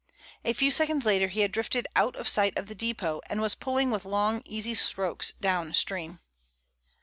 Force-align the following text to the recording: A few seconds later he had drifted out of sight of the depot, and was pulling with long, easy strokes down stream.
A 0.43 0.53
few 0.53 0.71
seconds 0.71 1.05
later 1.05 1.27
he 1.27 1.41
had 1.41 1.51
drifted 1.51 1.87
out 1.95 2.15
of 2.15 2.27
sight 2.27 2.57
of 2.57 2.65
the 2.65 2.73
depot, 2.73 3.21
and 3.29 3.39
was 3.39 3.53
pulling 3.53 3.91
with 3.91 4.03
long, 4.03 4.41
easy 4.45 4.73
strokes 4.73 5.31
down 5.33 5.75
stream. 5.75 6.21